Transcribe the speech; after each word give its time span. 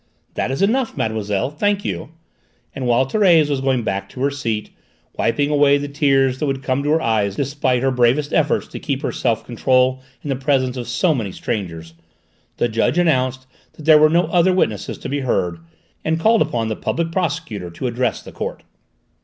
"That 0.33 0.49
is 0.49 0.63
enough, 0.63 0.97
mademoiselle. 0.97 1.51
Thank 1.51 1.85
you," 1.85 2.09
and 2.73 2.87
while 2.87 3.05
Thérèse 3.05 3.51
was 3.51 3.61
going 3.61 3.83
back 3.83 4.09
to 4.09 4.21
her 4.21 4.31
seat, 4.31 4.71
wiping 5.15 5.51
away 5.51 5.77
the 5.77 5.87
tears 5.87 6.39
that 6.39 6.47
would 6.47 6.63
come 6.63 6.81
to 6.81 6.89
her 6.89 7.01
eyes 7.03 7.35
despite 7.35 7.83
her 7.83 7.91
bravest 7.91 8.33
efforts 8.33 8.67
to 8.69 8.79
keep 8.79 9.03
her 9.03 9.11
self 9.11 9.45
control 9.45 10.01
in 10.23 10.29
the 10.31 10.35
presence 10.35 10.75
of 10.75 10.87
so 10.87 11.13
many 11.13 11.31
strangers, 11.31 11.93
the 12.57 12.67
judge 12.67 12.97
announced 12.97 13.45
that 13.73 13.83
there 13.85 13.99
were 13.99 14.09
no 14.09 14.23
other 14.23 14.53
witnesses 14.53 14.97
to 14.97 15.07
be 15.07 15.19
heard, 15.19 15.59
and 16.03 16.19
called 16.19 16.41
upon 16.41 16.67
the 16.67 16.75
Public 16.75 17.11
Prosecutor 17.11 17.69
to 17.69 17.85
address 17.85 18.23
the 18.23 18.31
court. 18.31 18.63